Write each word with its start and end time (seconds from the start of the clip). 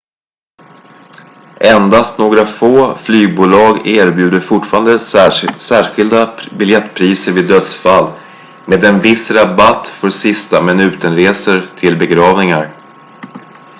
endast 1.59 2.19
några 2.19 2.45
få 2.45 2.95
flygbolag 2.95 3.87
erbjuder 3.87 4.39
fortfarande 4.39 4.99
särskilda 5.59 6.37
biljettpriser 6.57 7.31
vid 7.31 7.47
dödsfall 7.47 8.11
med 8.67 8.83
en 8.83 8.99
viss 8.99 9.31
rabatt 9.31 9.87
för 9.87 10.09
sista 10.09 10.61
minuten-resor 10.61 11.65
till 11.79 11.97
begravningar 11.97 12.69